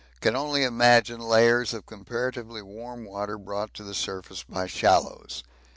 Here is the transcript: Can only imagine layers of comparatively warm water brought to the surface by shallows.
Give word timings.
Can 0.19 0.35
only 0.35 0.63
imagine 0.63 1.19
layers 1.21 1.75
of 1.75 1.85
comparatively 1.85 2.63
warm 2.63 3.05
water 3.05 3.37
brought 3.37 3.71
to 3.75 3.83
the 3.83 3.93
surface 3.93 4.41
by 4.41 4.65
shallows. 4.65 5.43